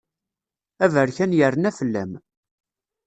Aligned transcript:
Aberkan 0.85 1.31
yerna 1.39 1.69
fell-am. 1.79 2.11